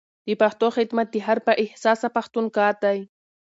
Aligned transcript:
د 0.27 0.29
پښتو 0.41 0.67
خدمت 0.77 1.07
د 1.11 1.15
هر 1.27 1.37
با 1.45 1.53
احساسه 1.63 2.07
پښتون 2.15 2.45
کار 2.57 2.73
دی. 2.83 2.99